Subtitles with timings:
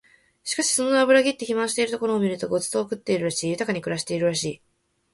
[0.43, 4.61] しかしその脂ぎって肥満しているところを見ると御馳走を食ってるらしい、豊かに暮らしているらしい